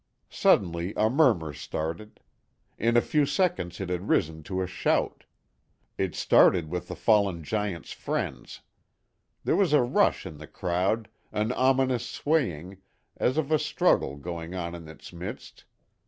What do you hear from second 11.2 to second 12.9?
an ominous swaying,